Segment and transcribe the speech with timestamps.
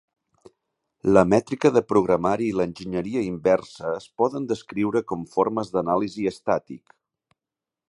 [1.17, 6.99] La mètrica de programari i l'enginyeria inversa es poden descriure com formes d'anàlisi estàtic.